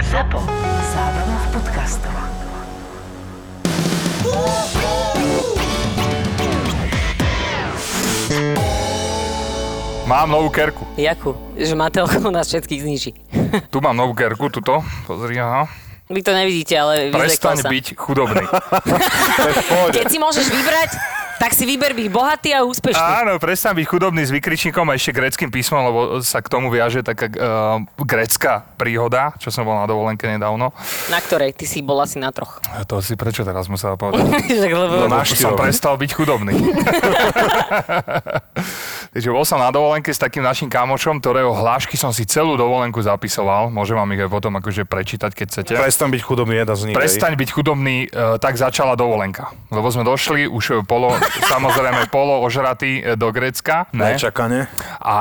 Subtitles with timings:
[0.00, 0.40] ZAPO.
[0.96, 2.16] Zábrná v podcastov.
[10.08, 10.88] Mám novú kerku.
[10.96, 11.36] Jakú?
[11.56, 13.10] Že Matelko nás všetkých zničí.
[13.72, 14.80] Tu mám novú kerku, tuto.
[15.04, 15.68] Pozri, aha.
[16.08, 17.68] Vy to nevidíte, ale vyzrekol Prestaň sa.
[17.68, 18.44] byť chudobný.
[19.96, 20.90] Keď si môžeš vybrať,
[21.42, 23.26] tak si vyber byť bohatý a úspešný.
[23.26, 27.02] Áno, prestaň byť chudobný s vykričníkom a ešte greckým písmom, lebo sa k tomu viaže
[27.02, 30.70] taká uh, grecká príhoda, čo som bol na dovolenke nedávno.
[31.10, 31.50] Na ktorej?
[31.58, 32.62] Ty si bol asi na troch.
[32.70, 34.38] A to si prečo teraz musela povedať?
[34.54, 35.10] Však lebo...
[35.10, 36.54] Lebo som prestal byť chudobný.
[39.12, 42.96] Takže bol som na dovolenke s takým našim kamošom, ktorého hlášky som si celú dovolenku
[42.96, 43.68] zapisoval.
[43.68, 45.72] Môžem vám ich aj potom akože prečítať, keď chcete.
[45.76, 46.96] Prestaň byť chudobný, jeden z nich.
[46.96, 49.52] Prestaň byť chudobný, e, tak začala dovolenka.
[49.68, 51.12] Lebo sme došli už polo,
[51.52, 53.84] samozrejme polo ožratý e, do Grécka.
[53.92, 54.16] Ne?
[54.16, 54.72] Nečakane.
[55.04, 55.16] A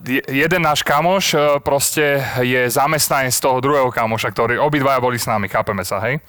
[0.00, 5.20] je- jeden náš kamoš e, proste je zamestnanec z toho druhého kamoša, ktorý obidvaja boli
[5.20, 6.24] s nami, chápeme sa, hej?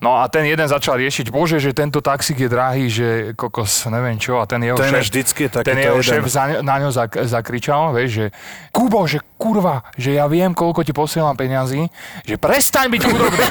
[0.00, 4.16] No a ten jeden začal riešiť, bože, že tento taxík je drahý, že kokos, neviem
[4.16, 6.05] čo, a ten jeho Ten je šéf, vždycky takýto ten jeho.
[6.06, 8.26] Šéf za, na ňo zak, zakričal, vieš, že
[8.70, 11.88] Kubo, že kurva, že ja viem, koľko ti posielam peňazí,
[12.24, 13.46] že prestaň byť chudobný.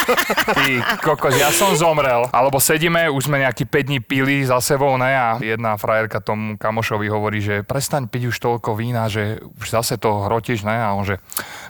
[0.58, 0.66] Ty
[1.02, 2.26] kokos, ja som zomrel.
[2.30, 5.10] Alebo sedíme, už sme nejaký 5 dní pili za sebou, ne?
[5.10, 9.98] A jedna frajerka tomu kamošovi hovorí, že prestaň piť už toľko vína, že už zase
[9.98, 10.74] to hrotíš, ne?
[10.74, 11.18] A on, že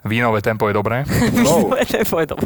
[0.05, 1.05] vínové tempo je dobré.
[1.45, 1.77] No.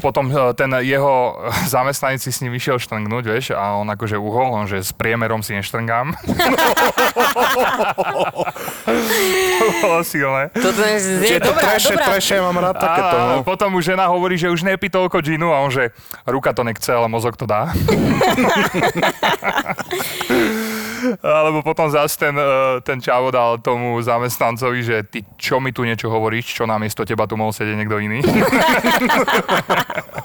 [0.03, 1.39] Potom e, ten jeho
[1.75, 5.45] zamestnanec si s ním išiel štrngnúť, vieš, a on akože uhol, on, že s priemerom
[5.45, 6.19] si neštrngám.
[9.59, 10.51] To bolo silné.
[10.53, 12.07] Toto je, je Je to dobrá, treše, dobrá.
[12.11, 13.17] treše, ja mám rád takéto.
[13.17, 13.43] A No.
[13.43, 15.91] potom už žena hovorí, že už nepí toľko džinu a on, že
[16.25, 17.71] ruka to nechce, ale mozog to dá.
[21.21, 22.45] Alebo potom zase ten, eh,
[22.83, 27.23] ten čavo dal tomu zamestnancovi, že ty čo mi tu niečo hovoríš, čo namiesto teba
[27.25, 28.19] tu mohol sedieť niekto iný.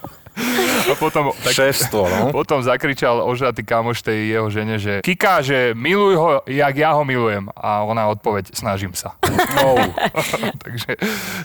[0.94, 2.30] A potom, tak, Šéfstvo, no.
[2.38, 7.02] potom zakričal ožratý kamoš tej jeho žene, že Kika, že miluj ho, jak ja ho
[7.02, 7.50] milujem.
[7.58, 9.18] A ona odpoveď, snažím sa.
[9.58, 9.74] no.
[10.64, 10.94] takže,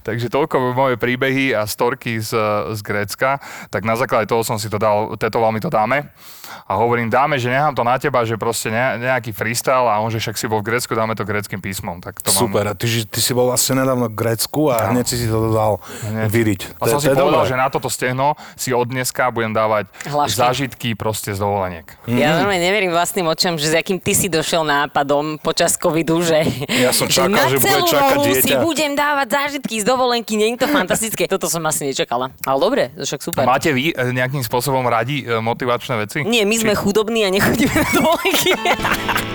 [0.04, 2.36] takže toľko moje príbehy a storky z,
[2.76, 3.40] z Grécka.
[3.72, 6.12] Tak na základe toho som si to dal, tetoval mi to dáme.
[6.64, 10.08] A hovorím dáme, že nechám to na teba, že proste ne, nejaký freestyle a on,
[10.08, 12.00] že však si bol v Grécku, dáme to gréckým písmom.
[12.00, 15.16] Tak to Super, a ty, ty si bol vlastne nedávno v Grécku a hneď si
[15.16, 16.28] si to dal Hneď.
[16.28, 16.60] vyriť.
[16.68, 16.82] Mám.
[16.82, 19.88] A som si povedal, že na toto stehno si od dneska budem dávať
[20.26, 21.86] zážitky proste z dovoleniek.
[22.06, 26.44] Ja normálne neverím vlastným očom, že s akým ty si došiel nápadom počas covidu, že,
[26.68, 28.58] Ja som čakal, že bude čakať nohu si dieťa.
[28.60, 31.24] budem dávať zážitky z dovolenky, nie je to fantastické.
[31.34, 32.30] Toto som asi nečakala.
[32.44, 33.42] Ale dobre, to však super.
[33.44, 36.22] Máte vy e, nejakým spôsobom radi e, motivačné veci?
[36.22, 38.52] Nie, my sme chudobní a nechodíme na dovolenky.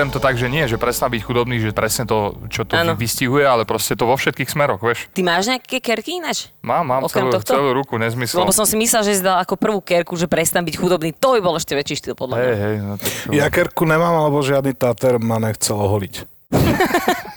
[0.00, 2.96] Berem to tak, že nie, že presná byť chudobný, že presne to, čo to Áno.
[2.96, 5.12] vystihuje, ale proste to vo všetkých smeroch, vieš.
[5.12, 6.48] Ty máš nejaké kerky ináč?
[6.64, 7.52] Mám, mám Okrem celú, tohto?
[7.52, 8.40] celú ruku, nezmysel.
[8.40, 11.12] Lebo som si myslel, že si dal ako prvú kerku, že prestan byť chudobný.
[11.20, 12.48] To by bol ešte väčší štýl, podľa mňa.
[12.48, 13.04] Hej, hej, no to...
[13.28, 16.14] Ja kerku nemám, alebo žiadny táter ma nechcel oholiť.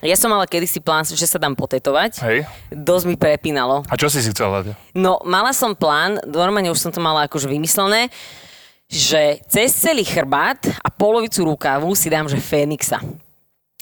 [0.00, 2.22] Ja som mala kedysi plán, že sa dám potetovať.
[2.22, 2.38] Hej.
[2.72, 3.82] Dosť mi prepínalo.
[3.90, 4.64] A čo si si chcel dať?
[4.96, 8.08] No, mala som plán, normálne už som to mala akože vymyslené,
[8.90, 12.98] že cez celý chrbát a polovicu rukávu si dám, že Fénixa.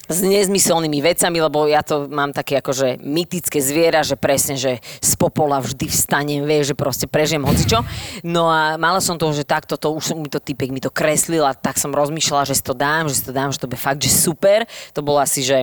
[0.09, 5.11] S nezmyselnými vecami, lebo ja to mám také akože mytické zviera, že presne, že z
[5.21, 7.85] popola vždy vstanem, vieš, že proste prežijem hocičo.
[8.25, 11.45] No a mala som to, že takto, to, už mi to typek mi to kreslil
[11.45, 13.77] a tak som rozmýšľala, že si to dám, že si to dám, že to bude
[13.77, 14.65] fakt, že super.
[14.97, 15.61] To bolo asi, že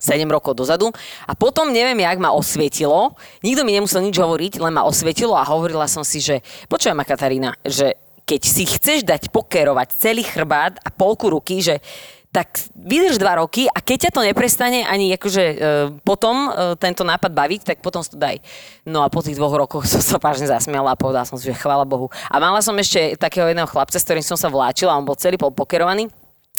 [0.00, 0.88] 7 rokov dozadu.
[1.28, 3.18] A potom neviem, jak ma osvietilo.
[3.44, 6.40] Nikto mi nemusel nič hovoriť, len ma osvietilo a hovorila som si, že
[6.72, 11.80] počujem ma Katarína, že keď si chceš dať pokerovať celý chrbát a polku ruky, že
[12.28, 15.56] tak vydrž dva roky a keď ťa to neprestane ani akože e,
[16.04, 18.36] potom e, tento nápad baviť, tak potom si to daj.
[18.84, 21.56] No a po tých dvoch rokoch som sa vážne zasmiala a povedala som si, že
[21.56, 22.12] chvála Bohu.
[22.28, 25.40] A mala som ešte takého jedného chlapca, s ktorým som sa vláčila, on bol celý
[25.40, 26.12] pol pokerovaný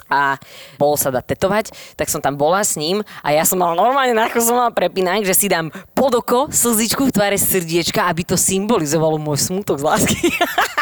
[0.09, 0.41] a
[0.81, 4.17] bolo sa dať tetovať, tak som tam bola s ním a ja som mala normálne,
[4.17, 8.33] na som mala prepínať, že si dám pod oko slzičku v tvare srdiečka, aby to
[8.33, 10.17] symbolizovalo môj smutok z lásky.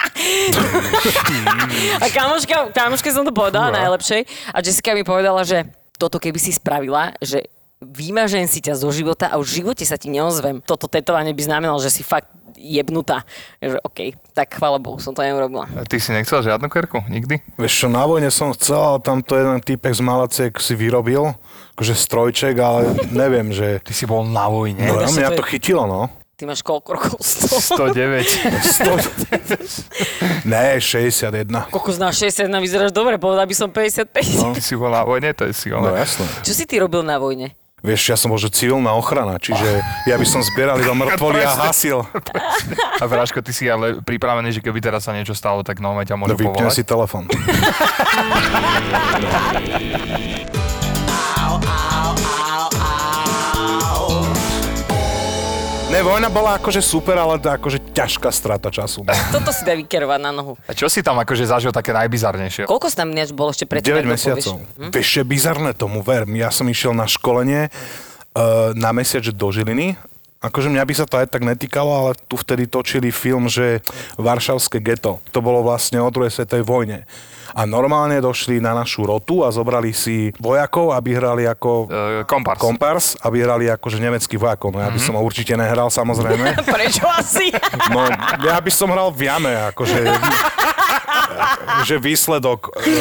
[2.03, 3.77] a kamoška, kamoške som to povedala Fúha.
[3.85, 4.21] najlepšej
[4.53, 5.67] a Jessica mi povedala, že
[5.97, 7.49] toto keby si spravila, že
[7.81, 10.65] vymažem si ťa zo života a už v živote sa ti neozvem.
[10.65, 13.21] Toto tetovanie by znamenalo, že si fakt jebnutá.
[13.61, 13.99] Že OK,
[14.33, 15.69] tak chvála Bohu, som to neurobila.
[15.77, 17.05] A Ty si nechcel žiadnu kerku?
[17.05, 17.57] Nikdy?
[17.61, 21.37] Vieš čo, na vojne som chcel, ale tam to jeden týpek z Malaciek si vyrobil,
[21.77, 23.77] akože strojček, ale neviem, že...
[23.85, 24.81] Ty si bol na vojne.
[24.81, 26.09] No, to sa mňa to to chytilo, no.
[26.37, 27.17] Ty máš koľko rokov?
[27.17, 27.97] 100?
[27.97, 28.29] 109.
[30.45, 30.45] 100...
[30.45, 31.49] ne, 61.
[31.73, 34.13] Koľko znáš 60, na vyzeráš dobre, povedal by som 55.
[34.37, 34.53] No.
[34.53, 36.29] Si bol na vojne, to je si No jasné.
[36.45, 37.57] Čo si ty robil na vojne?
[37.81, 41.69] Vieš, ja som bol, že civilná ochrana, čiže ja by som zbieral iba mŕtvoly a
[41.69, 42.05] hasil.
[43.01, 46.17] A Vráško, ty si ale pripravený, že keby teraz sa niečo stalo, tak normálne ťa
[46.17, 46.73] môžu No, povolať.
[46.73, 47.25] si telefon.
[55.97, 59.01] Ne, vojna bola akože super, ale to akože ťažká strata času.
[59.33, 60.53] Toto si dá vykerovať na nohu.
[60.69, 62.69] A čo si tam akože zažil také najbizarnejšie?
[62.69, 64.61] Koľko si tam ináč bol ešte pred 9 mesiacov.
[64.77, 64.93] Hm?
[64.93, 66.29] Vieš, je bizarné tomu, ver.
[66.37, 69.97] Ja som išiel na školenie uh, na mesiac do Žiliny.
[70.37, 73.81] Akože mňa by sa to aj tak netýkalo, ale tu vtedy točili film, že
[74.15, 75.17] Varšavské geto.
[75.33, 77.09] To bolo vlastne o druhej svetovej vojne.
[77.57, 82.59] A normálne došli na našu rotu a zobrali si vojakov, aby hrali ako Uh, kompars.
[82.61, 84.69] kompars, aby hrali akože nemeckých vojakov.
[84.69, 86.53] No ja by som ho určite nehral, samozrejme.
[86.75, 87.49] Prečo asi?
[87.95, 88.03] No,
[88.43, 90.01] ja by som hral v jame, akože,
[91.87, 92.91] že výsledok e,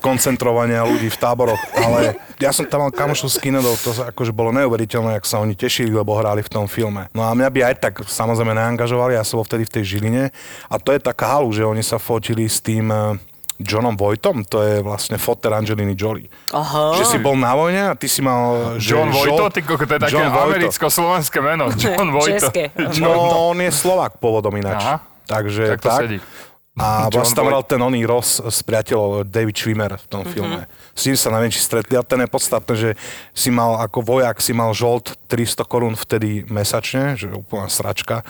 [0.00, 4.50] koncentrovania ľudí v táboroch, ale ja som tam mal kamošu z kinodov, to akože bolo
[4.56, 7.06] neuveriteľné, jak sa oni tešili, lebo hrali v tom filme.
[7.12, 10.24] No a mňa by aj tak samozrejme neangažovali, ja som bol vtedy v tej Žiline
[10.66, 13.20] a to je taká halu, že oni sa fotili s tým e,
[13.60, 16.32] Johnom Vojtom, to je vlastne foter Angeliny Jolie.
[16.56, 16.96] Aha.
[16.96, 18.74] Že si bol na vojne a ty si mal...
[18.80, 21.68] že John Vojto, ty koko, to je také americko-slovenské meno.
[21.76, 22.48] John Vojto.
[22.48, 22.72] České.
[23.04, 24.80] No, on je Slovak pôvodom ináč.
[24.80, 24.96] Aha.
[25.30, 26.00] Takže Tak to tak.
[26.02, 26.18] sedí.
[26.78, 30.70] A John vlastne tam hral ten oný Ross s priateľom David Schwimmer v tom filme.
[30.94, 31.98] S ním sa neviem, či stretli.
[31.98, 32.90] A ten je podstatné, že
[33.34, 38.22] si mal ako vojak, si mal žolt 300 korún vtedy mesačne, že úplná sračka,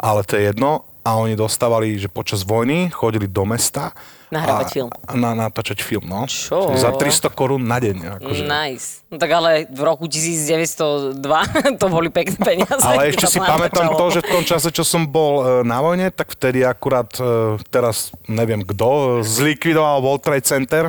[0.00, 0.88] ale to je jedno.
[1.04, 3.92] A oni dostávali, že počas vojny chodili do mesta
[4.34, 4.90] Nahrávať a, film.
[5.14, 6.26] Na, natáčať film, no.
[6.26, 6.74] Čo?
[6.74, 8.18] Za 300 korún na deň.
[8.18, 8.42] Akože.
[8.42, 9.06] Nice.
[9.06, 11.22] No tak ale v roku 1902
[11.80, 12.82] to boli pekné peniaze.
[12.82, 16.10] Ale ešte si pamätám to, že v tom čase, čo som bol e, na vojne,
[16.10, 20.84] tak vtedy akurát e, teraz neviem kto, e, zlikvidoval World Trade Center.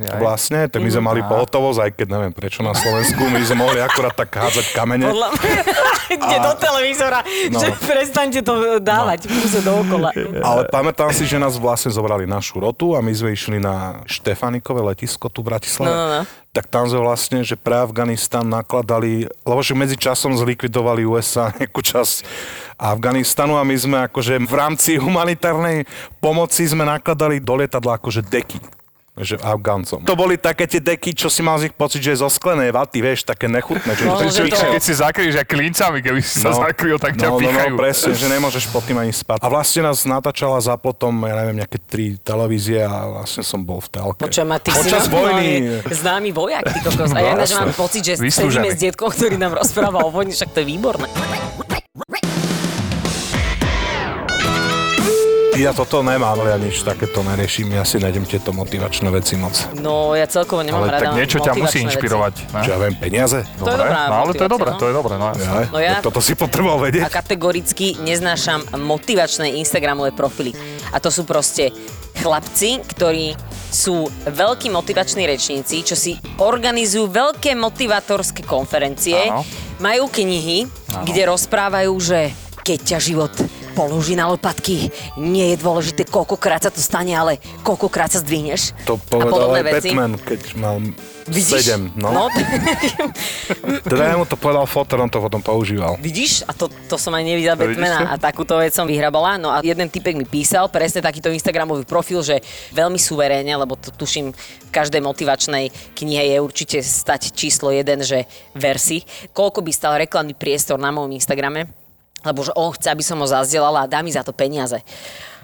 [0.00, 0.16] Jaj.
[0.16, 3.78] Vlastne, tak my sme mali pohotovosť, aj keď neviem prečo na Slovensku, my sme mohli
[3.78, 5.04] akurát tak hádzať kamene.
[5.06, 5.52] Podľa mňa,
[6.16, 7.58] ide do televízora, No.
[7.58, 10.08] že prestaňte to dávať v kuse dookola.
[10.40, 14.80] Ale pamätám si, že nás vlastne zobrali našu rotu a my sme išli na Štefanikové
[14.86, 15.88] letisko tu v Bratislave.
[15.88, 16.22] No, no, no.
[16.50, 21.78] Tak tam sme vlastne, že pre Afganistan nakladali, lebo že medzi časom zlikvidovali USA nejakú
[21.78, 22.26] časť
[22.74, 25.84] Afganistanu a my sme akože v rámci humanitárnej
[26.18, 28.79] pomoci sme nakladali do lietadla akože deky
[29.20, 30.00] že Afgáncom.
[30.00, 32.70] To boli také tie deky, čo si mal z nich pocit, že je zo sklenej
[32.70, 33.92] vaty, vieš, také nechutné.
[33.92, 36.96] Že No, To že je, to- keď si zakryješ aj klincami, keby si sa zakryl,
[36.96, 39.38] tak ťa no, no, no, presne, že nemôžeš pod tým ani spať.
[39.38, 43.78] A vlastne nás natáčala za potom, ja neviem, nejaké tri televízie a vlastne som bol
[43.78, 44.20] v telke.
[44.20, 45.48] Počujem, a ty Počas si vojny.
[45.60, 47.10] normálne známy vojak, ty kokos.
[47.10, 47.60] A ja ináč Jasné.
[47.60, 48.68] mám pocit, že sedíme Vyslúžený.
[48.68, 51.06] s detkom, ktorý nám rozpráva o vojne, však to je výborné.
[55.60, 57.68] Ja toto nemám, ale ja nič takéto neriešim.
[57.76, 59.52] Ja si nájdem tieto motivačné veci moc.
[59.76, 62.34] No, ja celkovo nemám Ale rada tak niečo ťa musí inšpirovať.
[62.48, 62.60] Ne?
[62.64, 63.44] Čo ja viem, peniaze?
[63.60, 64.78] To je dobrá no, ale to je dobré, no.
[64.80, 65.26] to je dobré, no.
[65.36, 67.02] Ja, No ja- toto si potreboval A vedieť.
[67.12, 70.56] kategoricky neznášam motivačné Instagramové profily.
[70.90, 71.68] A to sú proste
[72.16, 73.36] chlapci, ktorí
[73.68, 79.44] sú veľkí motivační rečníci, čo si organizujú veľké motivátorské konferencie, Áno.
[79.76, 81.04] majú knihy, Áno.
[81.04, 82.32] kde rozprávajú, že
[82.64, 83.32] keď ťa život
[83.80, 88.76] položí na lopatky, nie je dôležité, koľkokrát sa to stane, ale koľkokrát sa zdvihneš.
[88.84, 89.96] To povedal aj veci.
[89.96, 90.76] Batman, keď mal
[91.30, 91.78] Vidíš?
[91.78, 91.94] 7.
[91.94, 92.10] No.
[92.10, 92.22] no
[93.92, 95.94] Teda ja mu to povedal fotor, on to potom používal.
[96.02, 96.42] Vidíš?
[96.48, 99.38] A to, to som aj nevidela To Batmana a takúto vec som vyhrabala.
[99.38, 102.42] No a jeden typek mi písal presne takýto Instagramový profil, že
[102.74, 108.26] veľmi suverénne, lebo to tuším v každej motivačnej knihe je určite stať číslo jeden, že
[108.58, 109.06] versi.
[109.30, 111.79] Koľko by stal reklamný priestor na mojom Instagrame,
[112.24, 114.80] lebo že on chce, aby som ho zazdielala a dá mi za to peniaze.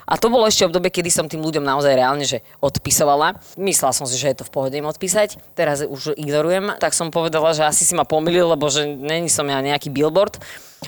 [0.07, 3.43] A to bolo ešte obdobie, kedy som tým ľuďom naozaj reálne že odpisovala.
[3.59, 5.35] Myslela som si, že je to v pohode im odpísať.
[5.59, 6.79] Teraz už ignorujem.
[6.79, 10.39] Tak som povedala, že asi si ma pomýlil, lebo že není som ja nejaký billboard.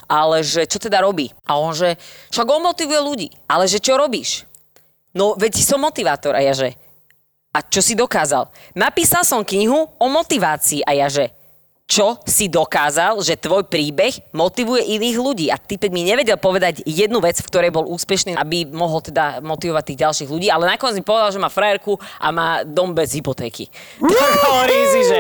[0.07, 1.35] Ale že čo teda robí?
[1.51, 1.99] A on že,
[2.31, 3.29] však on motivuje ľudí.
[3.51, 4.47] Ale že čo robíš?
[5.11, 6.39] No veď som motivátor.
[6.39, 6.79] A ja že,
[7.51, 8.47] a čo si dokázal?
[8.79, 11.35] Napísal som knihu o motivácii a ja že,
[11.89, 15.47] čo si dokázal, že tvoj príbeh motivuje iných ľudí.
[15.49, 19.85] A typek mi nevedel povedať jednu vec, v ktorej bol úspešný, aby mohol teda motivovať
[19.89, 23.73] tých ďalších ľudí, ale nakoniec mi povedal, že má frajerku a má dom bez hypotéky.
[24.19, 25.19] Tak hovorím si, že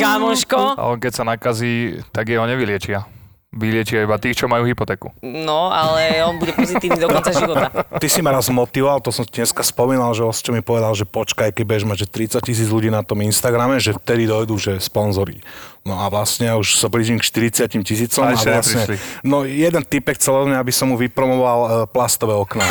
[0.00, 3.17] kamoško, A on keď sa nakazí, tak jeho nevyliečia.
[3.48, 5.08] Vyliečia iba tých, čo majú hypotéku.
[5.24, 7.72] No, ale on bude pozitívny do konca života.
[7.96, 11.08] Ty si ma raz motivoval, to som ti dneska spomínal, že čo mi povedal, že
[11.08, 14.76] počkaj, keď budeš mať že 30 tisíc ľudí na tom Instagrame, že vtedy dojdú, že
[14.84, 15.40] sponzory.
[15.88, 18.96] No a vlastne už sa blížim k 40 tisícom A vlastne, neprišli.
[19.24, 22.68] no jeden typek dňa, aby som mu vypromoval e, plastové okná.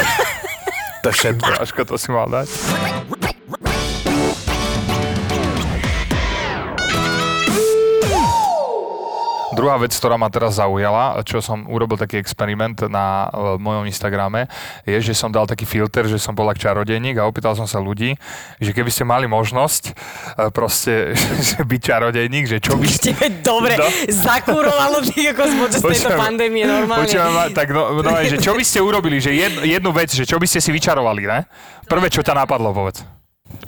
[1.02, 1.50] to je všetko.
[1.58, 2.48] Aško, to si mal dať.
[9.58, 14.46] Druhá vec, ktorá ma teraz zaujala, čo som urobil taký experiment na e, mojom Instagrame,
[14.86, 18.14] je, že som dal taký filter, že som bol čarodejník a opýtal som sa ľudí,
[18.62, 19.94] že keby ste mali možnosť e,
[20.54, 21.18] proste
[21.50, 23.18] že byť čarodejník, že čo by ste...
[23.42, 23.88] Dobre No.
[24.10, 27.10] zakurovalo ty ako počas tejto pandémie normálne.
[27.10, 30.26] Ma- tak no, no, aj, že čo by ste urobili, že jed, jednu vec, že
[30.26, 31.46] čo by ste si vyčarovali, ne?
[31.86, 33.02] Prvé, čo ťa napadlo, povedz.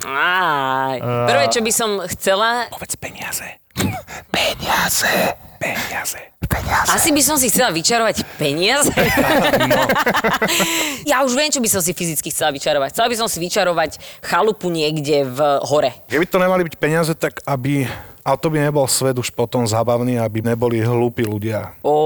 [0.04, 3.58] Á, prvé, čo by som chcela, Povedz peniaze.
[5.60, 6.16] Peniaze.
[6.48, 6.88] Peniaze.
[6.88, 8.88] asi by som si chcela vyčarovať peniaze.
[9.70, 9.86] No.
[11.06, 12.96] ja už viem, čo by som si fyzicky chcela vyčarovať.
[12.96, 15.38] Chcela by som si vyčarovať chalupu niekde v
[15.68, 15.92] hore.
[16.08, 17.84] Keby to nemali byť peniaze, tak aby...
[18.22, 21.72] Ale to by nebol svet už potom zabavný, aby neboli hlúpi ľudia.
[21.80, 21.96] Ó,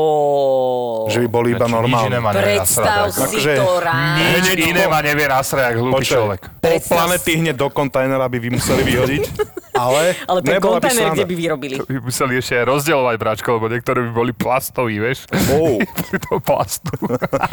[1.07, 2.15] Že by boli iba normálni.
[2.33, 4.17] predstav si Akože to rád.
[4.33, 6.41] Nič iné to- ma nevie nasrať, jak hlúpy človek.
[6.57, 9.23] pol planety hneď do kontajnera by vy museli vyhodiť,
[9.75, 11.77] ale, Ale ten by kontajner, kde by vyrobili.
[11.83, 15.27] By museli ešte aj rozdielovať bráčko, lebo niektoré by boli plastoví, vieš?
[15.51, 15.83] Oh.
[16.25, 16.95] To plastu.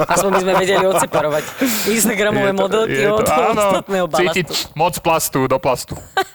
[0.05, 1.43] Aspoň by sme vedeli odseparovať
[1.97, 4.77] Instagramové modelky od ostatného cítiť balastu.
[4.77, 5.97] moc plastu do plastu.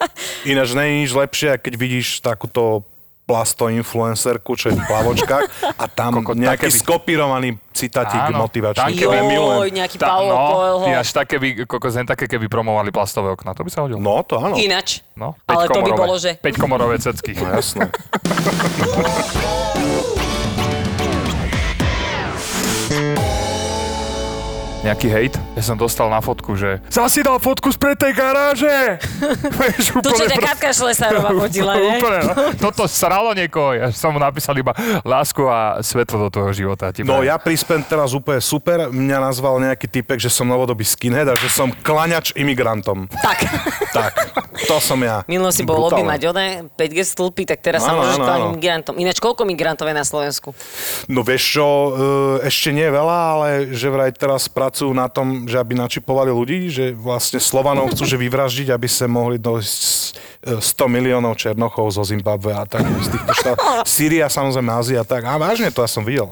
[0.47, 2.87] Ináč nie je nič lepšie, keď vidíš takúto
[3.27, 8.95] plasto influencerku, čo je v plavočkách a tam Koko, nejaký by- skopírovaný citátik Áno, motivačný,
[8.95, 9.83] také Joj, milujem.
[9.83, 10.87] nejaký Tá, Paulo no, Coelho.
[10.95, 13.99] až také by, kokos, len také, keby promovali plastové okna, to by sa hodilo.
[13.99, 14.55] No, to áno.
[14.55, 15.03] Ináč.
[15.19, 16.39] No, Ale to by bolo, že...
[16.39, 17.35] 5 komorové cecky.
[17.35, 17.91] No, jasné.
[24.87, 25.35] Nejaký hejt?
[25.59, 29.03] Ja som dostal na fotku, že zasi dal fotku z tej garáže!
[29.59, 31.99] Vieš, Tu, čo ťa Katka Šlesárová fotila, ne?
[31.99, 32.35] Úplne, no.
[32.71, 33.75] Toto sralo niekoho.
[33.75, 34.71] Ja som mu napísal iba
[35.03, 36.95] lásku a svetlo do toho života.
[36.95, 38.87] Ti No ja prispem teraz úplne super.
[38.95, 43.11] Mňa nazval nejaký typek, že som novodobý skinhead a že som klaňač imigrantom.
[43.11, 43.43] Tak.
[43.91, 44.13] Tak,
[44.71, 45.27] to som ja.
[45.27, 46.47] Minulo si bol lobby mať one
[46.79, 48.55] 5G stĺpy, tak teraz sa Áno, môžeš áno, kláňať áno.
[48.55, 48.95] migrantom.
[49.03, 50.55] Ináč, koľko migrantov je na Slovensku?
[51.11, 51.91] No vieš čo, e,
[52.47, 56.93] ešte nie veľa, ale že vraj teraz pracujú na tom, že aby načipovali ľudí, že
[56.93, 60.13] vlastne Slovanov chcú že vyvraždiť, aby sa mohli dojsť e,
[60.47, 63.83] 100 miliónov Černochov zo Zimbabwe a tak z týchto štátov.
[63.99, 65.27] Sýria, samozrejme Ázia, tak.
[65.27, 66.31] A vážne to ja som videl.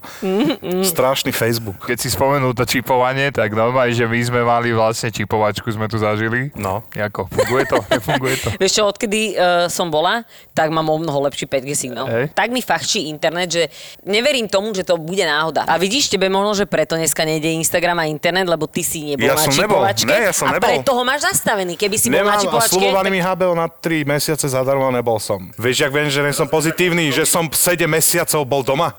[0.86, 1.82] Strašný Facebook.
[1.82, 5.98] Keď si spomenul to čipovanie, tak normálne, že my sme mali vlastne čipovačku, sme tu
[5.98, 6.54] zažili.
[6.54, 6.86] No.
[6.94, 7.78] Jako, funguje to?
[7.90, 8.48] Nefunguje to?
[8.54, 10.22] Vieš čo, odkedy uh, som bola,
[10.54, 12.06] tak mám o mnoho lepší 5G signál.
[12.06, 12.30] Hej.
[12.30, 13.62] Tak mi fachčí internet, že
[14.06, 15.66] neverím tomu, že to bude náhoda.
[15.66, 19.26] A vidíš, tebe možno, že preto dneska nejde Instagram a internet, lebo ty si nebol
[19.26, 19.82] Ja na som nebol.
[19.82, 20.06] čipovačke.
[20.06, 20.68] Ne, ja som a nebol.
[20.70, 21.74] preto ho máš nastavený.
[21.74, 22.70] Keby si bol na Nemám a čipovačke...
[22.70, 25.50] slubovaný mi HBO na 3 mesiace zadarmo nebol som.
[25.58, 28.94] Vieš, jak viem, že nie som pozitívny, že som 7 mesiacov bol doma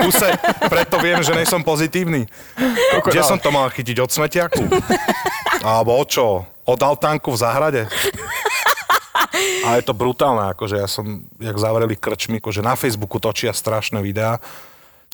[0.00, 0.32] kuse,
[0.66, 2.26] preto viem, že nie som pozitívny.
[3.04, 3.96] Kde som to mal chytiť?
[4.02, 4.64] Od smetiaku?
[5.64, 6.26] Alebo od čo?
[6.66, 7.82] Od altánku v záhrade?
[9.66, 14.00] A je to brutálne, akože ja som, jak zavreli krčmi, akože na Facebooku točia strašné
[14.00, 14.40] videá,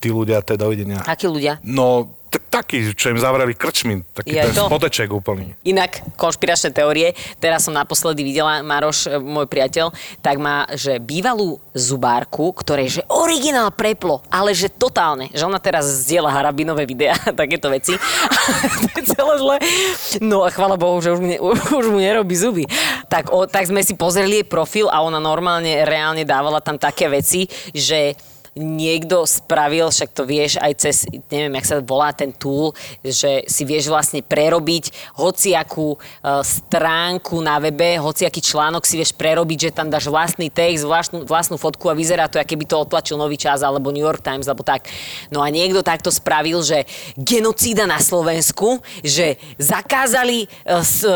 [0.02, 0.99] tí ľudia teda dovidenia.
[1.06, 1.62] Akí ľudia?
[1.62, 4.66] No, t- taký, čo im zavreli krčmi, taký Je ten to?
[4.66, 5.54] spodeček úplný.
[5.62, 11.62] Inak, konšpiračné teórie, teraz som naposledy videla, Maroš, e, môj priateľ, tak má, že bývalú
[11.71, 17.71] zubárku, ktorej, že originál preplo, ale že totálne, že ona teraz zdieľa harabinové videá, takéto
[17.71, 17.94] veci.
[18.82, 19.56] to je celé zle.
[20.18, 21.38] No a chvála Bohu, že už, mu ne,
[21.78, 22.66] už mu nerobí zuby.
[23.06, 27.06] Tak, o, tak sme si pozreli jej profil a ona normálne, reálne dávala tam také
[27.06, 28.18] veci, že
[28.52, 33.64] niekto spravil, však to vieš aj cez, neviem, jak sa volá ten tool, že si
[33.64, 35.99] vieš vlastne prerobiť hociakú e,
[36.44, 41.56] stránku na webe, hociaký článok si vieš prerobiť, že tam dáš vlastný text, vlastnú, vlastnú
[41.56, 44.61] fotku a vyzerá to, aké by to otlačil Nový čas alebo New York Times, alebo
[44.61, 44.85] tak.
[45.32, 46.85] No a niekto takto spravil, že
[47.16, 50.47] genocída na Slovensku, že zakázali e,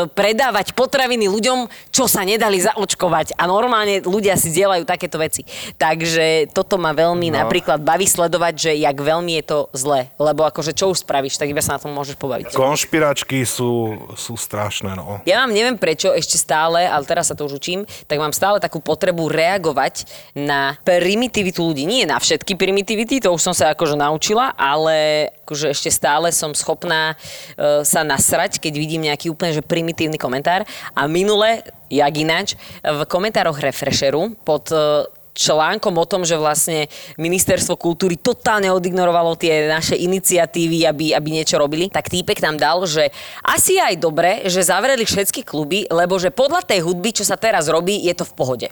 [0.09, 3.37] predávať potraviny ľuďom, čo sa nedali zaočkovať.
[3.37, 5.45] A normálne ľudia si dielajú takéto veci.
[5.77, 7.43] Takže toto ma veľmi no.
[7.43, 10.09] napríklad baví sledovať, že jak veľmi je to zlé.
[10.17, 12.53] Lebo akože čo už spravíš, tak iba sa na tom môžeš pobaviť.
[12.53, 15.19] Konšpiračky sú, sú strašné, no.
[15.23, 18.61] Ja mám, neviem prečo, ešte stále, ale teraz sa to už učím, tak mám stále
[18.61, 21.83] takú potrebu reagovať na primitivitu ľudí.
[21.87, 26.51] Nie na všetky primitivity, to už som sa akože naučila, ale akože ešte stále som
[26.51, 30.67] schopná uh, sa nasrať, keď vidím nejaký úplne že primitívny komentár.
[30.91, 35.07] A minule, jak ináč, v komentároch Refresheru pod uh,
[35.37, 36.89] článkom o tom, že vlastne
[37.21, 42.81] ministerstvo kultúry totálne odignorovalo tie naše iniciatívy, aby, aby niečo robili, tak týpek tam dal,
[42.89, 43.13] že
[43.45, 47.69] asi aj dobre, že zavreli všetky kluby, lebo že podľa tej hudby, čo sa teraz
[47.69, 48.67] robí, je to v pohode.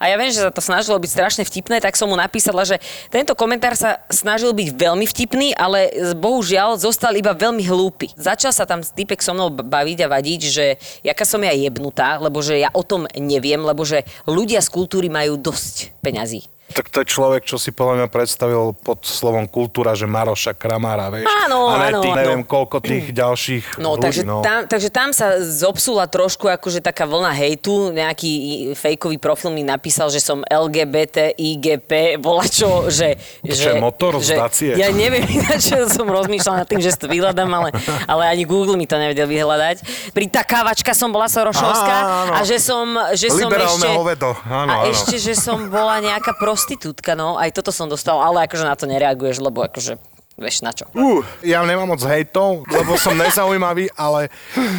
[0.00, 2.80] A ja viem, že sa to snažilo byť strašne vtipné, tak som mu napísala, že
[3.12, 8.14] tento komentár sa snažil byť veľmi vtipný, ale bohužiaľ zostal iba veľmi hlúpy.
[8.16, 10.64] Začal sa tam týpek so mnou baviť a vadiť, že
[11.04, 15.10] jaká som ja jebnutá, lebo že ja o tom neviem, lebo že ľudia z kultúry
[15.10, 16.48] majú dosť peňazí.
[16.68, 21.08] Tak to je človek, čo si podľa mňa predstavil pod slovom kultúra, že Maroša Kramára,
[21.08, 21.24] vieš?
[21.48, 22.20] Áno, a ne áno, tých, áno.
[22.20, 24.44] neviem koľko tých ďalších No, ľudí, takže, no.
[24.44, 27.96] Tam, takže tam sa zopsula trošku akože taká vlna hejtu.
[27.96, 28.30] Nejaký
[28.76, 33.16] fejkový profil mi napísal, že som LGBT, IGP, bola čo, že...
[33.44, 34.76] čo je motor že, Dacie?
[34.76, 37.72] Ja neviem, ináč som rozmýšľal nad tým, že si to vyhľadám, ale,
[38.04, 40.10] ale ani Google mi to nevedel vyhľadať.
[40.12, 41.96] Pri takávačka som bola Sorošovská
[42.28, 42.32] áno.
[42.36, 42.84] a že som,
[43.16, 43.96] že som Liberálne ešte...
[43.96, 44.92] hovedo, áno, a áno.
[44.92, 47.38] ešte, že som bola nejaká prostitútka, no.
[47.38, 49.94] Aj toto som dostal, ale akože na to nereaguješ, lebo akože...
[50.38, 50.86] Vieš na čo?
[50.94, 54.30] Uh, ja nemám moc hejtov, lebo som nezaujímavý, ale,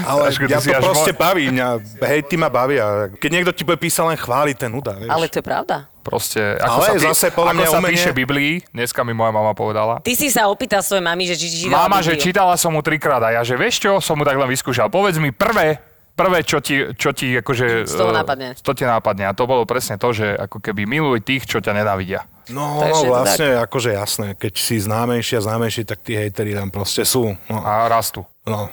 [0.07, 1.51] ale Ažko, ja to proste mo- baví.
[1.51, 1.67] Mňa,
[1.99, 3.11] hejty ma bavia.
[3.11, 5.11] Keď niekto ti bude písať len chváli ten nuda, vieš.
[5.11, 5.91] Ale to je pravda.
[5.99, 9.03] Proste, ako Ale sa, pí- zase podľa ako mňa sa umenie- píše v Biblii, dneska
[9.03, 9.99] mi moja mama povedala.
[9.99, 12.23] Ty si sa opýtal svojej mami, že či čítala Mama, že Bibliu.
[12.23, 14.87] čítala som mu trikrát a ja, že vieš čo, som mu tak len vyskúšal.
[14.87, 15.75] Povedz mi prvé,
[16.19, 17.87] prvé, čo ti, čo ti akože...
[17.87, 18.47] Z toho eh, nápadne.
[18.59, 19.31] To ti nápadne.
[19.31, 22.27] A to bolo presne to, že ako keby miluj tých, čo ťa nenávidia.
[22.51, 24.27] No, Takže vlastne, akože jasné.
[24.35, 27.39] Keď si známejší a známejší, tak tí hejteri tam proste sú.
[27.47, 28.27] No, A rastu.
[28.43, 28.67] no.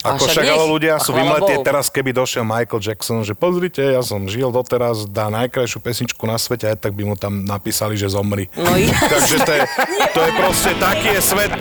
[0.00, 4.00] Ako však však ale ľudia sú vymletí teraz, keby došiel Michael Jackson, že pozrite, ja
[4.00, 8.08] som žil doteraz, dá najkrajšiu pesničku na svete, aj tak by mu tam napísali, že
[8.08, 8.48] zomri.
[8.56, 8.72] No
[9.12, 9.62] Takže to je,
[10.16, 11.52] to je proste taký je svet.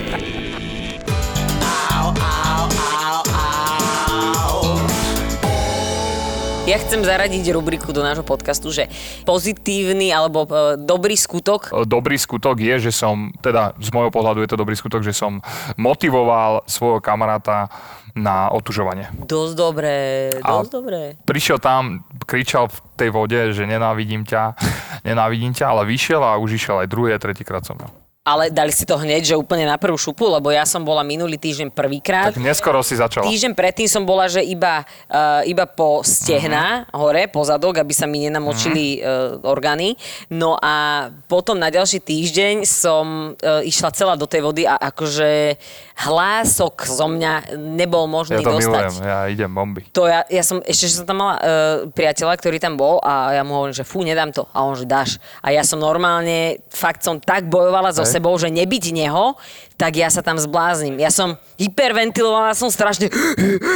[6.70, 8.86] Ja chcem zaradiť rubriku do nášho podcastu, že
[9.26, 11.74] pozitívny alebo e, dobrý skutok.
[11.74, 15.10] E, Dobrý skutok je, že som, teda z môjho pohľadu je to dobrý skutok, že
[15.10, 15.42] som
[15.82, 17.74] motivoval svojho kamaráta
[18.14, 19.10] na otužovanie.
[19.18, 19.98] Dosť dobré,
[20.46, 21.02] dosť dobré.
[21.26, 24.54] Prišiel tam, kričal v tej vode, že nenávidím ťa,
[25.10, 28.09] nenávidím ťa, ale vyšiel a už išiel aj druhý, tretíkrát som mňa.
[28.20, 31.40] Ale dali si to hneď, že úplne na prvú šupu, lebo ja som bola minulý
[31.40, 32.36] týždeň prvýkrát.
[32.36, 33.24] Tak neskoro si začala.
[33.26, 37.00] Týždeň predtým som bola, že iba, uh, iba po stehna, Mhm.
[37.00, 39.96] hore, po zadok, aby sa mi nenamočili uh, orgány.
[40.30, 45.56] No a potom na ďalší týždeň som uh, išla celá do tej vody a akože
[46.00, 48.72] hlások zo mňa nebol možný Ja to dostať.
[48.88, 49.82] milujem, ja idem bomby.
[49.92, 51.42] To ja, ja som, ešte, že som tam mala uh,
[51.90, 54.48] priateľa, ktorý tam bol a ja mu hovorím, že fú, nedám to.
[54.50, 55.20] A on, že dáš.
[55.40, 58.16] A ja som normálne, fakt som tak bojovala so Hej.
[58.16, 59.36] sebou, že nebyť neho,
[59.76, 60.96] tak ja sa tam zbláznim.
[60.96, 63.12] Ja som hyperventilovala, som strašne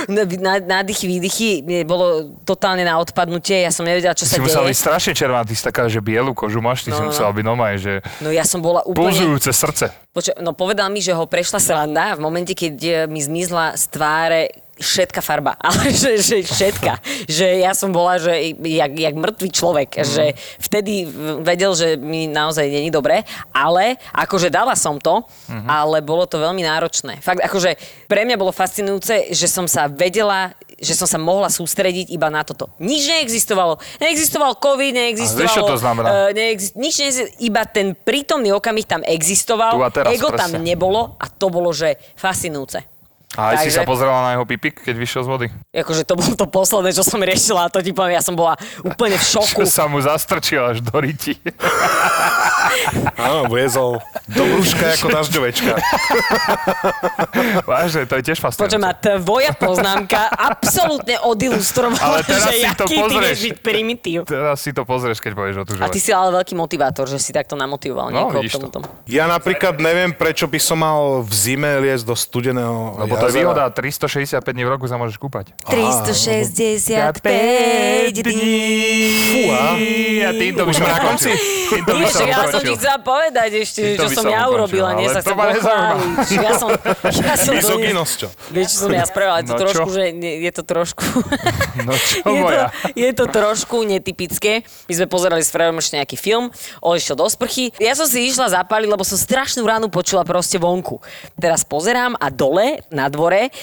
[0.08, 1.50] na, nádychy, výdychy,
[1.84, 2.06] bolo
[2.44, 4.80] totálne na odpadnutie, ja som nevedela, čo Ty sa si musela byť deje.
[4.82, 7.36] strašne červená, ty si taká, že bielu kožu máš, ty No, si no, musela no.
[7.36, 9.12] byť normálne, že No ja som bola úplne...
[9.12, 9.86] pulzujúce srdce.
[10.14, 13.84] Počo, no povedal mi, že ho prešla sranda v momente, keď e, mi zmizla z
[13.90, 14.42] tváre
[14.74, 17.02] všetka farba, ale že, že všetka.
[17.26, 18.30] že ja som bola, že
[18.62, 20.06] jak, jak mŕtvý človek, mm.
[20.06, 20.26] že
[20.62, 21.10] vtedy
[21.42, 25.66] vedel, že mi naozaj není dobre, ale akože dala som to, Mhm.
[25.66, 25.68] mm.
[25.70, 27.18] ale bolo to veľmi náročné.
[27.18, 27.74] Fakt, akože
[28.06, 32.46] pre mňa bolo fascinujúce, že som sa vedela že som sa mohla sústrediť iba na
[32.46, 32.70] toto.
[32.78, 33.82] Nič neexistovalo.
[33.98, 35.42] Neexistoval COVID, neexistovalo...
[35.42, 36.08] A vieš, čo to znamená?
[36.08, 39.80] eh, neexist- nič neexist- iba ten prítomný okamih tam existoval,
[40.12, 40.62] ego tam presne.
[40.62, 42.93] nebolo a to bolo, že fascinujúce.
[43.34, 45.48] A aj si Takže- sa pozrela na jeho pipik, keď vyšiel z vody?
[45.72, 48.54] Akože to bolo to posledné, čo som riešila a to ti poviem, ja som bola
[48.82, 49.60] úplne v šoku.
[49.60, 51.34] Čo sa mu zastrčil až do ryti.
[53.16, 55.74] Áno, viezol do brúška ako dažďovečka.
[57.64, 58.78] Vážne, to je tiež Počujem, fascinujúce.
[58.80, 63.38] ma tvoja poznámka absolútne odilustrovala, Ale teraz že si to jaký pozrieš.
[63.40, 64.18] byť primitív.
[64.26, 67.18] Teraz si to pozrieš, keď povieš o tú A ty si ale veľký motivátor, že
[67.18, 68.60] si takto namotivoval No, niekoho k vidíš to.
[68.64, 68.78] tomuto.
[69.06, 73.40] Ja napríklad neviem, prečo by som mal v zime liesť do studeného Lebo to je
[73.40, 75.56] výhoda, 365 dní v roku sa môžeš kúpať.
[75.64, 76.94] 365
[78.14, 78.52] dní.
[79.26, 79.68] Fúha.
[80.24, 81.32] A týmto by som na konci?
[81.70, 85.08] Týmto by Nie, som ja som ti chcela povedať ešte, čo som ja urobila, nie
[85.08, 85.64] ale sa chcem pochváliť.
[86.36, 86.70] Ja som,
[87.02, 87.54] ja som.
[87.54, 88.30] Mizogynosťou.
[88.52, 89.40] Vieš, čo som ja spravila?
[89.40, 91.04] Je to No trošku, že nie- je to trošku...
[91.84, 92.70] No čo moja?
[92.94, 94.62] je to trošku netypické.
[94.86, 97.74] My sme pozerali s Frerom ešte nejaký film, on išiel do sprchy.
[97.78, 101.02] Ja som si išla zapáliť, lebo som strašnú ránu počula proste vonku.
[101.36, 103.54] Teraz pozerám a dole, na dvore,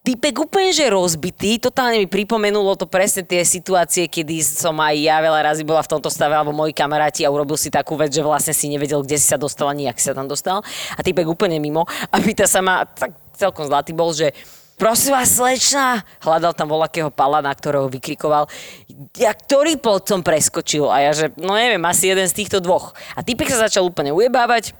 [0.00, 5.20] Typek úplne, že rozbitý, totálne mi pripomenulo to presne tie situácie, kedy som aj ja
[5.20, 8.24] veľa razy bola v tomto stave, alebo moji kamaráti a urobil si takú vec, že
[8.24, 10.64] vlastne si nevedel, kde si sa dostal, ani jak si sa tam dostal.
[10.96, 11.84] A typek úplne mimo.
[12.08, 14.32] A pýta sa ma, tak celkom zlatý bol, že
[14.80, 18.48] prosím vás, slečna, hľadal tam volakého palana, ktorého vykrikoval,
[19.20, 20.88] ja, ktorý potom preskočil.
[20.88, 22.96] A ja, že no neviem, asi jeden z týchto dvoch.
[23.12, 24.72] A typek sa začal úplne ujebávať,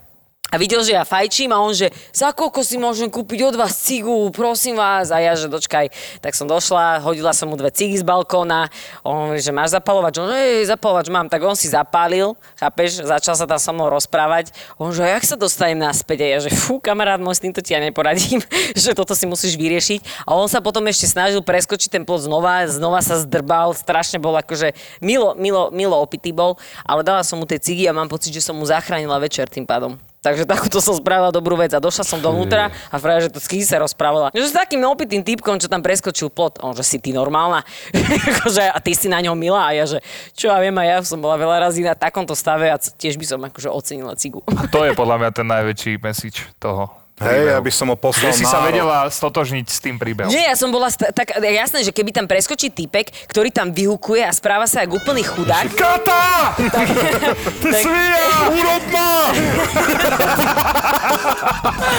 [0.51, 3.71] a videl, že ja fajčím a on, že za koľko si môžem kúpiť od vás
[3.79, 5.15] cigu, prosím vás.
[5.15, 5.95] A ja, že dočkaj.
[6.19, 8.67] Tak som došla, hodila som mu dve cigy z balkóna.
[9.07, 10.19] On že máš zapalovač?
[10.19, 11.31] On, hej, zapalovač mám.
[11.31, 14.51] Tak on si zapálil, chápeš, začal sa tam so mnou rozprávať.
[14.75, 16.27] On, že jak sa dostanem naspäť?
[16.27, 18.43] A ja, že fú, kamarát môj, s týmto ti ja neporadím,
[18.75, 20.27] že toto si musíš vyriešiť.
[20.27, 24.35] A on sa potom ešte snažil preskočiť ten plot znova, znova sa zdrbal, strašne bol
[24.35, 28.35] akože milo, milo, milo opitý bol, ale dala som mu tie cigy a mám pocit,
[28.35, 30.10] že som mu zachránila večer tým pádom.
[30.21, 33.49] Takže takúto som spravila dobrú vec a došla som dovnútra a práve, že to s
[33.49, 34.29] kým sa rozprávala.
[34.37, 36.61] Že s takým opitým typkom, čo tam preskočil plot.
[36.61, 37.65] On, že si ty normálna.
[38.37, 39.73] akože, a ty si na ňom milá.
[39.73, 40.05] A ja, že
[40.37, 43.25] čo ja viem, a ja som bola veľa razy na takomto stave a tiež by
[43.25, 44.45] som akože ocenila cigu.
[44.45, 47.00] A to je podľa mňa ten najväčší message toho.
[47.21, 50.33] Hej, aby som ho poslal Že si sa vedela stotožniť s tým príbehom.
[50.33, 54.25] Nie, ja som bola st- tak jasné, že keby tam preskočí typek, ktorý tam vyhukuje
[54.25, 56.57] a správa sa ako úplný chudák, Kata!
[57.61, 58.25] Ty svia!
[58.49, 59.11] Úrodná!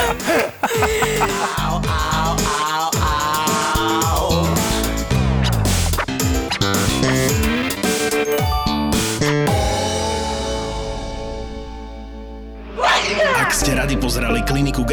[0.02, 0.50] Ak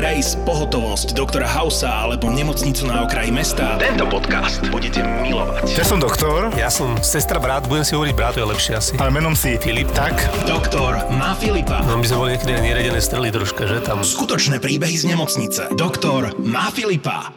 [0.08, 5.76] Grace, pohotovosť doktora Hausa alebo nemocnicu na okraji mesta, tento podcast budete milovať.
[5.76, 6.48] Ja som doktor.
[6.56, 8.92] Ja som sestra brat, budem si hovoriť brat, je lepšie asi.
[8.96, 9.84] Ale menom si Filip.
[9.92, 10.16] Tak.
[10.48, 11.84] Doktor má Filipa.
[11.84, 14.00] No my sme boli niekedy aj neredené strely troška, že tam.
[14.00, 15.76] Skutočné príbehy z nemocnice.
[15.76, 17.28] Doktor má Filipa.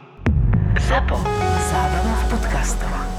[0.72, 1.20] ZAPO.
[1.68, 3.11] Zábrná v podcastovách.